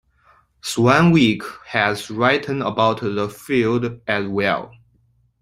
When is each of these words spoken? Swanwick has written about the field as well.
Swanwick 0.63 1.43
has 1.67 2.09
written 2.09 2.63
about 2.63 3.01
the 3.01 3.29
field 3.29 4.01
as 4.07 4.25
well. 4.27 4.73